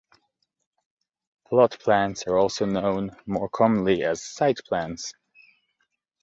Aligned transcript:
Plot 1.47 1.77
plans 1.79 2.23
are 2.23 2.35
also 2.35 2.65
known 2.65 3.11
more 3.27 3.47
commonly 3.49 4.01
as 4.01 4.23
site 4.23 4.57
plans. 4.67 5.13